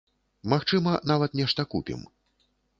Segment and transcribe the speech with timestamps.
[0.53, 2.05] Магчыма, нават нешта купім.